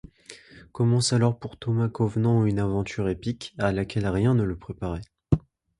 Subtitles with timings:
[0.71, 5.03] Commence alors pour Thomas Covenant une aventure épique, à laquelle rien ne le préparait.